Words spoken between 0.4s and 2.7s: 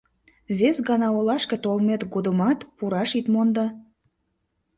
Вес гана олашке толмет годымат